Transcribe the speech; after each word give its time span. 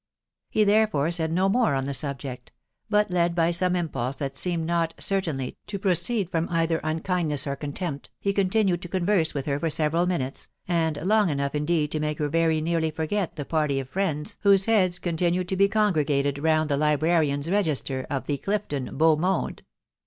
He 0.49 0.63
therefore 0.63 1.11
said 1.11 1.31
no 1.31 1.47
more 1.47 1.75
on 1.75 1.85
the 1.85 1.93
subject; 1.93 2.51
but, 2.89 3.11
led 3.11 3.35
by 3.35 3.51
some 3.51 3.75
impulse 3.75 4.15
that 4.17 4.35
seemed 4.35 4.65
not, 4.65 4.95
cer 4.99 5.21
tainly, 5.21 5.57
to 5.67 5.77
proceed 5.77 6.31
from 6.31 6.49
either 6.49 6.81
unkindness 6.83 7.45
or 7.45 7.55
contempt, 7.55 8.09
he 8.19 8.33
con 8.33 8.49
tinued 8.49 8.81
to 8.81 8.87
converse 8.87 9.35
with 9.35 9.45
her 9.45 9.59
for 9.59 9.69
several 9.69 10.07
minutes, 10.07 10.47
and 10.67 10.97
long 11.07 11.29
enough 11.29 11.53
indeed 11.53 11.91
to 11.91 11.99
make 11.99 12.17
her 12.17 12.29
very 12.29 12.61
nearly 12.61 12.89
forget 12.89 13.35
the 13.35 13.45
party 13.45 13.79
of 13.79 13.89
friends 13.89 14.37
whose 14.41 14.65
heads 14.65 14.97
continued 14.97 15.47
to 15.49 15.55
be 15.55 15.69
congregated 15.69 16.39
round 16.39 16.67
the 16.67 16.77
librarian's 16.77 17.51
register 17.51 18.07
of 18.09 18.25
the 18.25 18.39
Clifton 18.39 18.97
beau 18.97 19.15
monde. 19.15 19.61